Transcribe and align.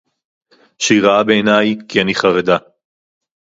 שהיא 0.79 1.01
רעה 1.01 1.23
בעיני, 1.23 1.77
כי 1.89 2.01
אני 2.01 2.15
חרדה 2.15 2.57